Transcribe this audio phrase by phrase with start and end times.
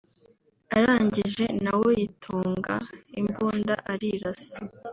[0.77, 2.75] arangije na we yitunga
[3.21, 4.57] imbunda arirasa